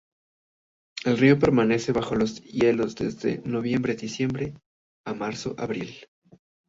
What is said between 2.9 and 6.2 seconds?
desde noviembre-diciembre a marzo-abril.